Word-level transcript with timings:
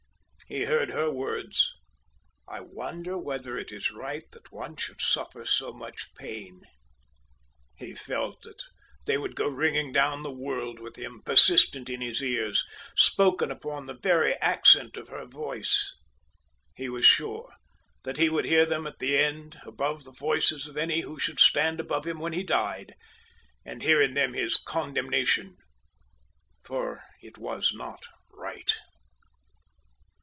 He 0.47 0.63
heard 0.65 0.89
her 0.89 1.09
words, 1.09 1.71
"I 2.45 2.59
wonder 2.59 3.17
whether 3.17 3.57
it 3.57 3.71
is 3.71 3.89
right 3.89 4.29
that 4.33 4.51
one 4.51 4.75
should 4.75 4.99
suffer 5.01 5.45
so 5.45 5.71
much 5.71 6.13
pain." 6.15 6.63
He 7.77 7.95
felt 7.95 8.41
that 8.41 8.61
they 9.05 9.17
would 9.17 9.37
go 9.37 9.47
ringing 9.47 9.93
down 9.93 10.23
the 10.23 10.29
world 10.33 10.81
with 10.81 10.97
him, 10.97 11.21
persistent 11.23 11.89
in 11.89 12.01
his 12.01 12.21
ears, 12.21 12.65
spoken 12.97 13.49
upon 13.49 13.85
the 13.85 13.93
very 13.93 14.33
accent 14.41 14.97
of 14.97 15.07
her 15.07 15.25
voice. 15.25 15.95
He 16.75 16.89
was 16.89 17.05
sure 17.05 17.53
that 18.03 18.17
he 18.17 18.27
would 18.27 18.43
hear 18.43 18.65
them 18.65 18.85
at 18.85 18.99
the 18.99 19.17
end 19.17 19.57
above 19.65 20.03
the 20.03 20.11
voices 20.11 20.67
of 20.67 20.75
any 20.75 20.99
who 20.99 21.17
should 21.17 21.39
stand 21.39 21.79
about 21.79 22.05
him 22.05 22.19
when 22.19 22.33
he 22.33 22.43
died, 22.43 22.95
and 23.63 23.81
hear 23.83 24.01
in 24.01 24.15
them 24.15 24.33
his 24.33 24.57
condemnation. 24.57 25.55
For 26.61 27.05
it 27.21 27.37
was 27.37 27.71
not 27.73 28.03
right. 28.29 28.69